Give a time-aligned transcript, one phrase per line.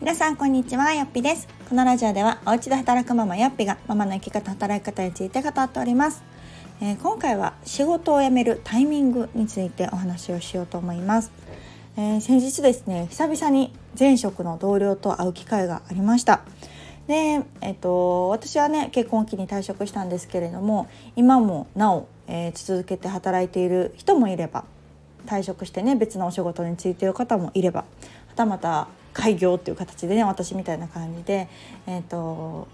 [0.00, 1.46] 皆さんこんにちはよっぴです。
[1.68, 6.24] このラジオではお家で働くママよっぴがママの生き方働き方について語っております、
[6.80, 11.30] えー、今回は仕事を辞めるタイミングについてお話をしようと思います、
[11.98, 16.40] えー、先日ですね久々に前職の同僚と会う機会がありました。
[17.06, 24.64] で、えっと、私はね結婚期に退職したんですけれども今もなお、えー、続けて働いている人もいれば
[25.26, 27.86] 退職してね別のお仕事に就いている方もいればは
[28.34, 31.48] たまた開業っていう形でね私みたいな感じで、
[31.86, 32.68] えーと、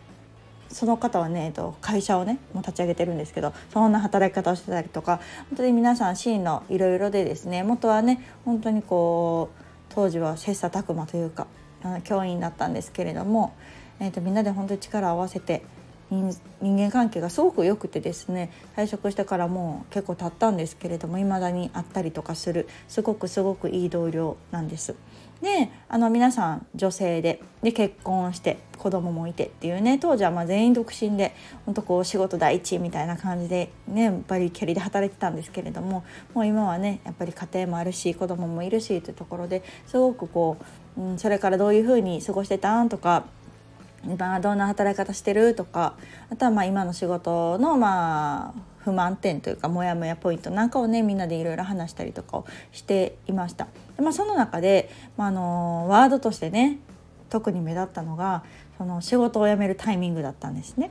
[0.69, 11.47] その方はね、えーと、会社をねもう立ち上げてるんですけどそんな働き方をしてたりとか本当に皆さんシーンのいろいろでですね元はね本当にこう当時は切磋琢磨というか
[12.05, 13.55] 教員だったんですけれども、
[14.01, 15.63] えーとみんなで本当に力を合わせて
[16.11, 24.95] 人間関係がすごく良くてですね退職してからもう結構経ったんですけれども未だに会ったりとかするすごくすごくいい同僚なんです。
[25.43, 31.35] であの皆さん女性でで結婚して子供もいてっていうね当時はま全員独身で
[31.67, 40.57] 本当こう仕事第一みたいな感じでねバリキャリで働いてたんですけれどももう今はねやっぱり家庭もあるし子供もいるしというところですごくこ
[40.97, 43.27] う、うん、それからどういうふうに過ごしてたんとか
[44.05, 45.55] 今どんな働き方してる？
[45.55, 45.95] とか
[46.31, 53.67] あとはまあ今の仕事のまあ不満点というかモヤモヤポイントなんかをねみんなでいろいろ話したりとかをしていました。
[53.97, 56.79] でまあ、その中で、まあ、あのワードとしてね
[57.31, 58.45] 特に目立ったのが
[58.79, 60.91] その仕事を辞めるタイミングだったんですね。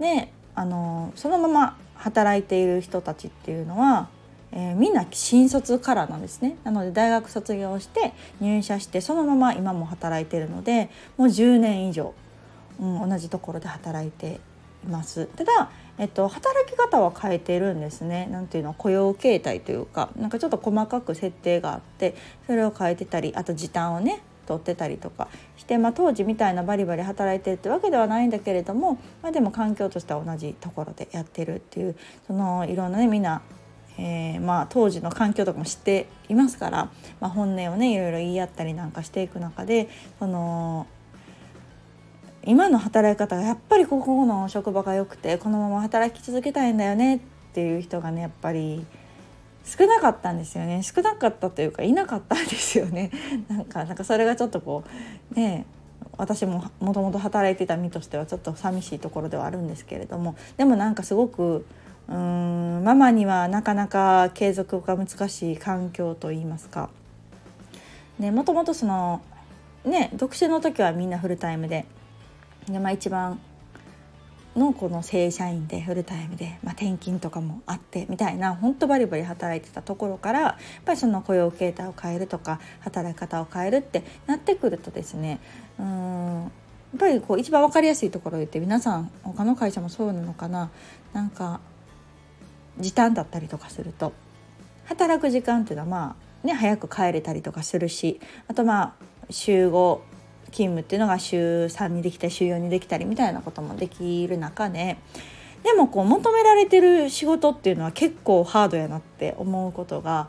[0.00, 4.08] であのそのまま働いている人たちっていうのは
[4.52, 6.56] えー、みんな新卒からなんですね。
[6.64, 12.14] なので大学卒業して入社してそのまま今も働いてるのでもう10年以上
[12.80, 14.40] うん、同じところで働いて
[14.84, 15.26] います。
[15.36, 18.26] ただ、えっと、働き方は変えてるんですね。
[18.30, 22.14] なんていうの雇用形態というかなんかちょっと細かく設定があって
[22.46, 31.96] それを変えてたりあと時短をね取ってたりとかして、まあ、当時みたいなバリバリ働いてるってわけではないんだけれども、まあ、でも環境としては同じところでやってるっていう
[32.26, 33.42] そのいろんなねみんな
[33.98, 39.88] えー、まあ、当時の環境とかも知っていますから、まあ、本音をねいろいろ言い合ったりなんかしていく中で
[40.18, 40.86] その
[42.44, 47.20] 今の働き方がやっぱりここの職場が良くてこのまま働き続けたいんだよねっ
[47.52, 48.84] ていう人がねやっぱり
[49.64, 50.82] 少なかったんですよね。
[50.82, 53.12] 少なかったというかいなかったんですよね。
[53.48, 54.82] なんかなんかそれがちょっとこ
[55.32, 55.66] うね
[56.16, 61.64] 私ももともと働いてた身としてはちょっと寂しいところではあるんですけれどもでもなんかすごく
[62.12, 62.18] うー
[62.80, 66.90] んママにはなかなか継続が難しい環境といいますか。
[68.18, 69.22] ね、もともとその
[69.84, 71.86] ね独身の時はみんなフルタイムで
[72.68, 73.40] で、まあ、一番
[74.54, 85.40] のこの正社員でフルタイムで、まあ、転勤とかもあってみたいな本当バリバリ働いてたところからやっぱりその雇用形態を変えるとか働き方を変えるってなってくるとですね
[85.78, 86.48] うんや
[86.96, 90.70] っぱりこう一番分かりやすいところを言って皆さん他の会社もそうなのかな
[91.14, 91.60] なんか
[92.78, 94.12] 時短だったりとかすると
[94.84, 98.94] 働く時間っていうのはまあね早く帰れたりとかするしあとまあ
[99.30, 100.00] 週5
[100.46, 104.98] 勤務っていうのが週3にできたり週4にできたりみたいなこともできる中で
[105.62, 110.28] でもこう求められてる仕事っていうのは結構ハードやなって思うことが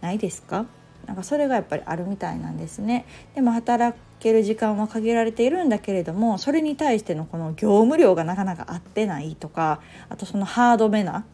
[0.00, 0.66] ないですか？
[1.06, 3.04] なんかそれがやっぱりあるみたいなんですね。
[3.34, 11.24] でも働ける時間は限られているんだけれどもそれに対してのこの業務量がなかなか合ってないとかあとそのハードめな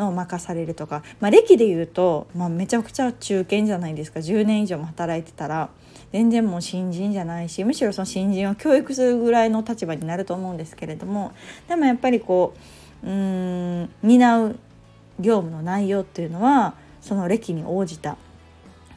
[0.00, 4.20] の任されるとか、まあ、歴で言うと、まあ、めちゃくちゃ中堅じゃないですか。
[4.20, 5.70] 10年以上も働いてたら。
[6.12, 11.30] 全然もう新人じゃないしむしろその新人を教育するぐらいの立場になると思うんですけれども。
[11.68, 12.54] でもやっぱりこ
[13.04, 14.58] ううん担う
[15.20, 18.16] 業務の内容っていうのはその歴に応じた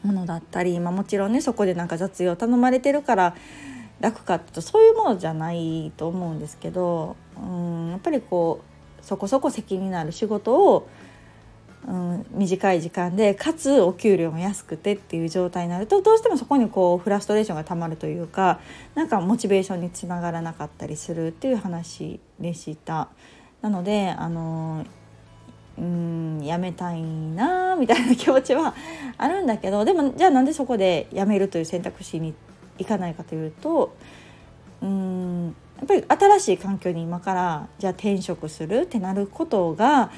[0.03, 3.35] ものだったり、まあ、もちろんねそこでなんか雑用頼まれてるから
[3.99, 8.72] 楽かってとそういうものじゃないと思うんですけどうんやっぱりこう
[9.03, 10.87] そこそこ責任のある仕事を
[11.87, 18.59] うん、短い時間でかつお給料も安くてっていう状態になるとどうしてもそこにこうフラストレーションがたまるというか
[18.95, 23.09] なんかモチベーションにつながらなかったりするっていう話でした。
[23.61, 24.85] なのであの
[25.77, 28.75] うんやめたいなみたいな気持ちは
[29.17, 32.33] あるんだけどでもじゃあなんでそこで辞めるという選択肢に
[32.77, 33.95] いかないかというと
[34.81, 40.11] うんやっぱり新しい環境に今からじゃあ転職するってなることが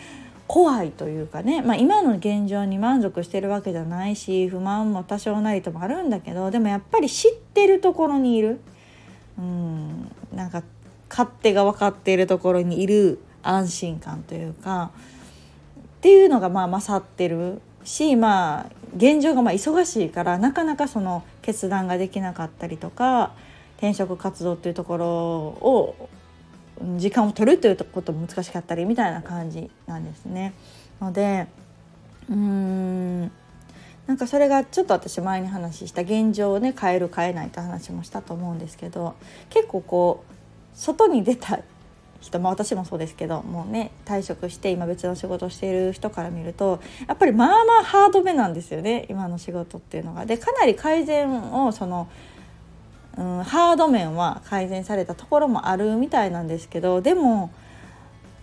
[0.48, 8.60] 怖いというかね、まあ、今の現状に満足してるわけじゃないし不満も多少なりともあるんだけどでもやっぱり知ってるところにいる。
[9.38, 10.63] うんなんか
[11.10, 14.92] 勝手が分かっているところにいる安心感というか。
[15.98, 23.34] っていうのがまあ勝ってるしまあ現状がまあ忙しいからなかなかその決断ができなかったりとか
[23.77, 26.10] 転職活動っていうところを
[26.98, 30.54] 時間を取るということも難しかったりみたいな感じなんですね。
[31.01, 31.48] ので
[32.30, 33.31] うーん
[34.07, 39.16] なんかそれがちょっと私前に話した現状をね変える変えないって話もしたと思うんですけど
[39.50, 40.33] 結構こう
[40.75, 41.60] 外に出た
[42.21, 50.25] 人、まあ、私もそうですけどもうね退職して今別の仕事をしている人から見るとやっぱりまあまあハードめなんですよね今の仕事っていうのが。
[50.25, 52.07] でかなり改善をその
[53.18, 57.52] うん、ハード面は改善されたところもあるみたいなんですけどでも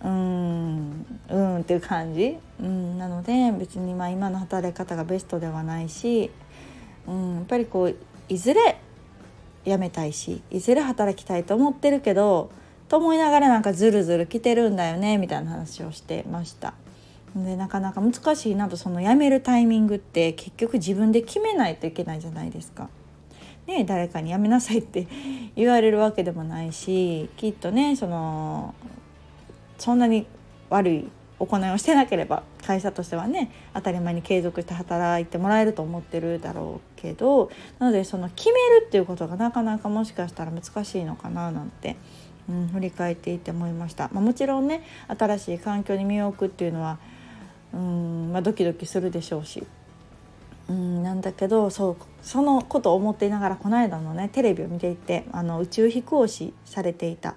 [0.03, 6.31] うんうんっていう感じ、うん、なので別にま今の働き方がベストではないし、
[7.07, 7.95] うん、やっぱりこう
[8.27, 8.79] いずれ
[9.65, 12.51] 辞めたいしいずれ働きたいと思ってるけど
[12.89, 16.73] と思いながらなんかずるずる来てるんだよねみたいな話をしてました。
[17.35, 22.89] でなかなか難しいなとその辞めるタイミングって結局自分で決めないといけないじゃないですか。
[23.67, 25.07] ね、誰かにやめなさいって
[25.55, 28.75] 言われるわけでもないしきっとねその
[29.77, 30.25] そんなに
[30.69, 41.97] 悪い行いをしてなければ会社としてはね当たり前に継続して働いてもらえると思ってるだろうけどなのでその決めるっていうことがなかなかもしかしたら難しいのかななんて、
[42.49, 44.09] うん、振り返っていて思いました。
[44.13, 46.97] まあ、もちろんね新しい環境に身を置くっていうのは
[47.73, 49.65] うん、まあ、ドキドキするでしょうし
[50.69, 57.35] うんなんだけどそうそのことを思っていながらこの間のねテレビを見ていてあの宇宙飛行士されていた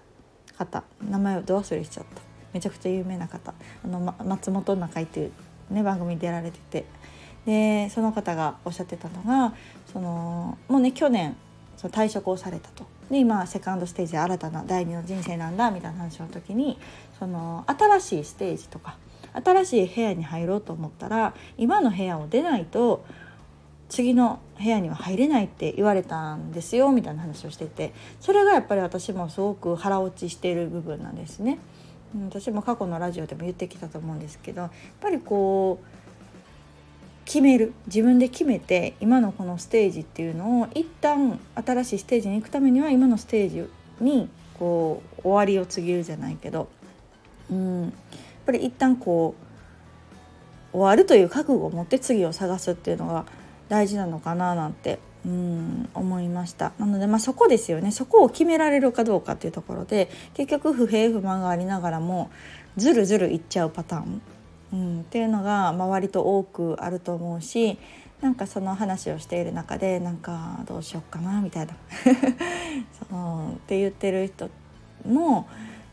[0.57, 2.23] 方名前をど忘れしちゃった。
[2.53, 3.53] めちゃくちゃ有名な方。
[3.85, 5.33] あの、ま、松本中井っていう、
[5.71, 6.85] ね、番組に出られてて。
[7.45, 9.55] でその方がおっしゃってたのが
[9.93, 11.37] そのもうね去年
[11.77, 12.85] その退職をされたと。
[13.09, 16.77] で今セカンドステージ新たな第二の人生なんだみたいな話の時に
[17.21, 18.97] その新しいステージとか
[19.45, 23.05] 新しい部屋に入ろうと思ったら今の部屋を出ないと
[23.89, 31.59] 次の部屋には入れないって言われたんですよみたいな話をしててそれがやっぱり私もすごく腹落ちしている部分なんですね。
[32.25, 35.87] 私も過去のラジオでも言ってきたと思うんですけどやっぱりこう
[37.27, 43.69] 決める自分で決めて今のこのステージっていうのを一旦新しいステージに行くためには今のステージ
[44.01, 46.69] にこう終わりを告げるじゃないけど
[47.51, 47.93] うん
[48.47, 49.35] ぱり一旦こ
[50.73, 53.25] う終わるという覚悟を持って次を探すっていうのが
[53.69, 56.73] 大事なのかななんてうん思いました。
[56.79, 57.91] なのでまあそこですよね。
[57.91, 62.31] そこを決められるかどうかっていうところで結局不平不満がありながらも
[62.77, 64.23] ずるずるいっちゃうパターン、
[64.73, 67.79] うん、っていうのが周りと多くあると思うし
[68.21, 71.75] なんかその話をしている中でなんかどうしよっかなみたいな。
[73.11, 73.17] そ
[73.51, 74.49] うって言ってる人
[75.05, 75.49] も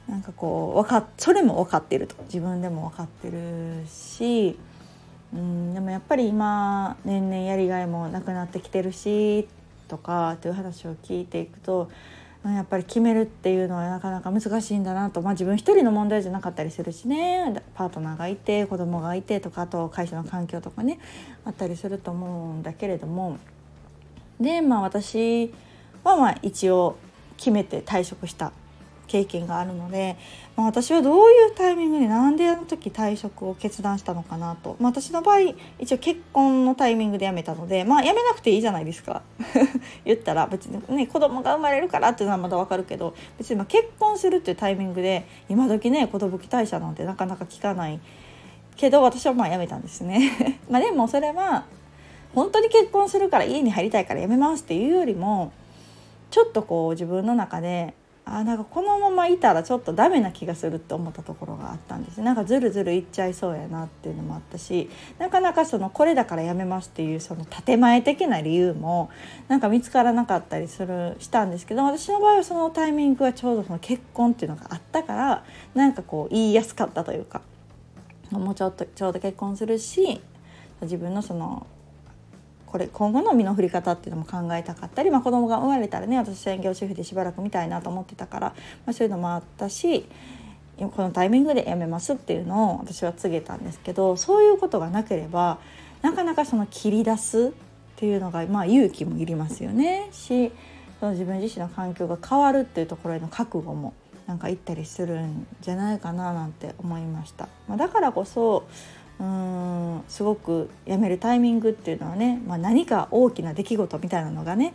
[0.07, 2.15] なんかこう分かそれも分かってると。
[2.25, 4.57] 自分でも分かってるし、
[5.33, 9.47] うん、でもやっぱり今年々やりがいもなくなってきてるし
[9.87, 11.89] とかっていう話を聞いていくと
[12.43, 17.63] やっぱり決めるっていうのはなかなか難しいんだなと、まあ、自分一人の問題じゃなかったりするしね。
[17.73, 20.99] パートナーがいて子供がいてとかあと会社の環境とかね
[21.45, 23.37] あったりすると思うんだけれども。
[24.41, 25.53] でまあ私
[26.03, 26.97] はまあ一応
[27.37, 28.51] 決めて退職した。
[29.13, 30.17] 経験があるので、
[30.55, 39.21] まあ、私はどういうタイミングでなんであの時退職を決断したのかなと、まあ、私の場合一応結婚のタイミングで辞めたのでまあ辞めなくていいじゃないですか。
[40.03, 47.99] 言ったら別にね子供が生まれるからっていうのはまだ分かるけど別にま結婚するっていうタイミングで今時ね子供期待者なんてなかなか聞かない
[48.75, 50.59] けど私はまあ辞めたんですね。
[50.71, 51.65] まあでもそれは
[52.33, 55.51] 本当に結婚するから家に入りたいから辞めますっていうよりも
[56.31, 57.93] ちょっとこう自分の中で
[58.25, 62.21] あなんかこのままいたらちょっとダメな気がするって思ったところがあったんです。
[62.21, 64.89] なんかずるずるいっちゃいそうやなっていうのもあったし
[65.19, 69.09] なかなかそのこれだからやめますっていうその建前的な理由も
[69.49, 75.43] なんか見つからなかったりするしたんですけど私の場合はそのタイミングがちょうどその結婚っていうのがあったから
[75.75, 77.41] なんかこう言いやすかったというか
[78.31, 80.21] もうちょっとちょうど結婚するし
[80.81, 81.67] 自分のその
[82.73, 88.47] これ今後の身の振り方っていうのも考えたかったり、まあ、子供が生まれたらね私専業主婦でしばらく見たいなと思ってたから、
[88.87, 90.07] まあ、そういうのもあったし
[90.79, 95.59] このタイミングで辞めますっていうのを私は告げたんですけどそういうことがなければ
[96.01, 97.51] なかなかその切り出すっ
[97.97, 100.51] ていうのが、まあ、勇気もいりますよねし
[100.99, 103.93] その自分自身の環境が変わるっていうところへの覚悟も
[104.25, 107.49] なんかいったりするんじゃないかななんて思いました。
[107.67, 108.67] まあ、だからこそ
[109.23, 114.73] うんすごく辞めるタイミングっていうのはね、まあ、何か大きな出来事みたいなのがね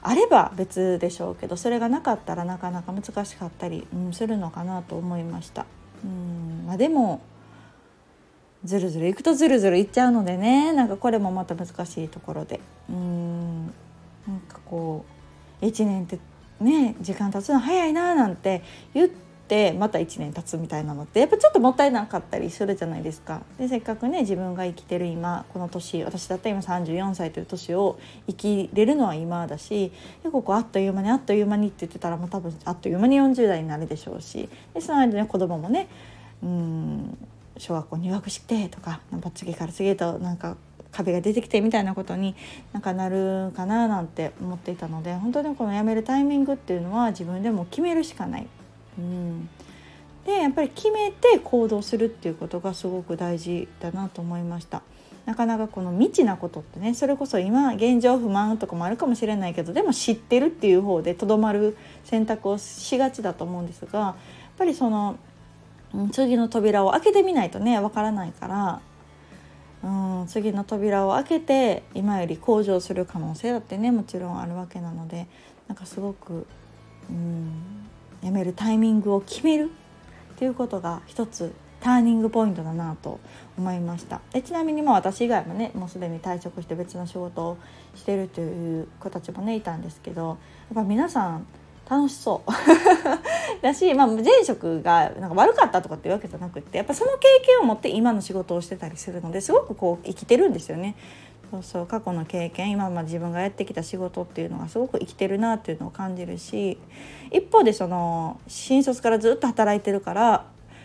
[0.00, 5.66] あれば別でしょうけどそれがなかったらなかなか難しかったり、うん、するのかなと思いました。
[6.02, 7.20] うんまあ、でも
[8.64, 13.66] ずるずるいくとずるずるいっちゃうのでねなんかこれもまた難しいところでうん
[14.26, 15.04] なんかこ
[15.60, 16.18] う1年って
[16.60, 18.62] ね時間経つの早いななんて
[18.94, 19.29] 言って
[19.78, 23.42] また1年経つみたいなのってやっぱちょっともったいなかったりするじゃないですか。
[23.58, 29.92] でせっかくね自分が生きてる今この年私だったら今34歳という年を生きれるのは今だし
[30.22, 35.88] でここあっという間にあっという間にって言ってたらもう多分あっという間に40代になるでしょうしでその間ね子供もね
[36.42, 37.18] うん
[37.58, 39.00] 小学校入学してとか
[39.34, 40.56] 次から次へとなんか
[40.92, 42.34] 壁が出てきてみたいなことに
[42.72, 48.46] なんかなるかななんて思っていたので本当にこの辞めるタイミングっていうのは自分でも決めるしかない。
[48.98, 49.48] うん、
[50.24, 54.82] でやっぱり決めて行動するっていうことがすごく大事だなと思いました。
[55.26, 64.14] なかなかこの未知なことってねそれこそ今現状不満とかもあるかもしれないけどでも知ってるっていう方でとどまる選択をしがちだと思うんですがやっ
[64.58, 65.18] ぱりその
[66.12, 68.80] 次の扉を開けてみないとねわからないから
[70.22, 75.26] うん次の扉を開けて今より向上する可能性だってねもちろんあるわけなので
[75.68, 76.46] なんかすごく
[77.08, 77.89] うん
[78.22, 79.70] やめるタイミングを決める
[80.34, 83.20] っていうことが一つターニングポイントだなと
[83.56, 87.58] 思いましたでちなみにも私以外もねもうすでに退職して別の仕事を
[87.94, 90.36] してるという子たちもねいたんですけどやっ
[90.74, 91.46] ぱ皆さん
[91.90, 100.94] 楽しそうだし、 まあ、前職がなんか悪かったとかっていうわけじゃなくってやっぱその経験を持って今の仕事をしてたりするのですごくこう生きてるんですよね。
[101.50, 106.78] そうそう過去の経験今まで自分がやってきた仕事っていうのがすごく生きてるなっていうのを感じるし
[107.32, 110.44] 一方でその新卒からずっと働いてるから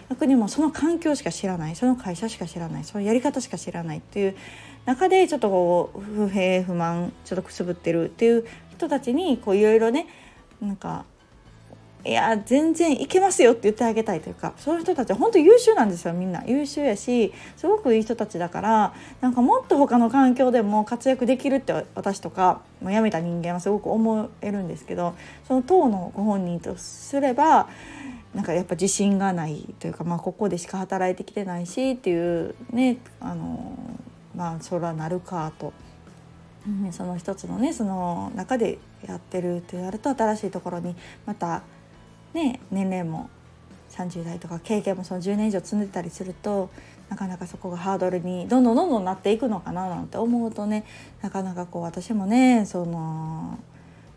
[0.10, 4.36] 逆にもその環境しか知らないその会社しか知らないそのやり方しか知らないっていう
[4.86, 10.08] 中でちょっとこう不平不満ちょっとくすぶってるっていう人たちにいろいろね
[10.62, 11.06] なんか
[12.06, 25.16] いや全然いけますよって言ってあげたいというかそういう人たちは本当優秀なんですよみんな優秀やしすごくいい人たちだからなんかもっと他の環境でも活躍できるって私とかもう辞めた人間はすごく思えるんですけど
[25.48, 27.70] その当のご本人とすれば
[28.36, 33.80] なんかやっぱ自信がないというか、まあ、ここでしか働いてきてないしっていうねあの
[34.36, 35.74] まあそらなるかと。
[36.90, 40.96] その一つのねその中でやってるってやると新しいところに
[41.28, 41.62] また
[42.36, 43.30] ね年齢も
[43.90, 46.70] 30代とか経験もその10年以上積んでたりすると
[47.10, 50.86] なかなかそこがハードルにどんどんどんどんなっていくのかななんて思うとね
[51.22, 53.58] なかなかこう私もねその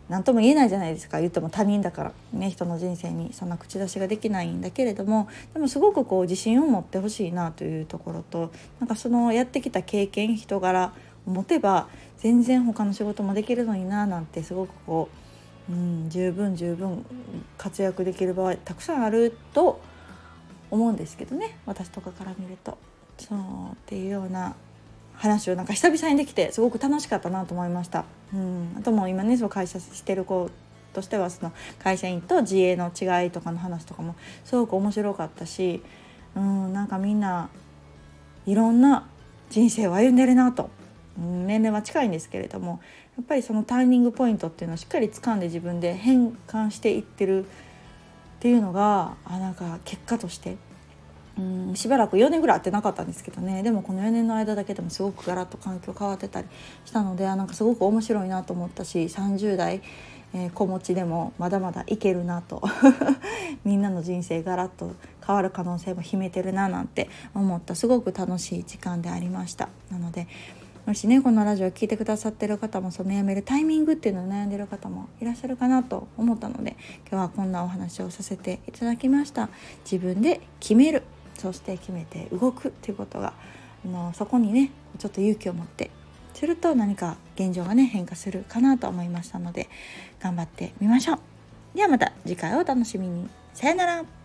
[0.09, 1.19] 何とも言えないじゃないですか。
[1.19, 10.93] 言っても他人だからね人の人生にそんな口出しができないんだけれどもでもすごくこう自信を持ってほしいなというところとなんかそのやってきた経験人柄
[11.27, 15.28] を持てば全然他の仕事もできるのにななんてすごくこう、
[15.69, 17.05] うん、十分十分
[17.57, 19.79] 活躍できる場合たくさんあると
[20.71, 22.77] 思うんですけどね私とかから見ると。
[23.17, 23.39] そう
[23.73, 24.55] っていうような
[25.13, 28.05] 話をなんか久々にできてすごく楽しかったなと思いました。
[28.33, 30.49] うん、あともう今ねその会社してる子
[30.93, 35.83] としてはその会社員と自営の違いとかの話とかもすごく面白かったし、
[36.35, 37.49] うん、なんかみんな
[38.45, 39.07] いろんな
[39.49, 40.69] 人生を歩んでるなと
[41.17, 42.79] うん年齢は近いんですけれども
[43.19, 47.47] やっぱりそのターニングポイントっていうのをしっかり掴んで自分で変換していってるっ
[48.39, 50.55] ていうのがあなんか結果として。
[51.37, 53.63] うんしばらく4年ぐらい会ってなかったんですけどね。
[53.63, 56.47] でもこの4年の間だけでもすごくガラッと環境変わってたり
[56.83, 59.81] したのでなんかすごく面白いなと思ったし30代、
[60.33, 62.61] えー、子持ちでもまだまだいけるなと。
[63.63, 64.91] みんなの人生ガラッと
[65.25, 67.73] 変わる可能性も秘めてるななんて思った。
[67.73, 69.69] すごく楽しい時間でありました。
[69.91, 70.27] なので
[70.89, 76.77] もしねこのラジオを聴いてくださってる方もその辞めるタイミングっていうのを悩んでる方もいらっしゃるかなと思ったので
[77.11, 79.49] 今日はこんなお話をさせていただきました。
[79.83, 81.03] 自分で決める
[81.35, 83.33] そして決めて動くっていうことが
[83.85, 85.91] あのそこにねちょっと勇気を持って
[86.33, 89.69] すると何か現状がね変化するかなと思いましたので
[90.19, 91.19] 頑張ってみましょう。
[91.75, 93.29] ではまた次回をお楽しみに。
[93.53, 94.18] さよなら。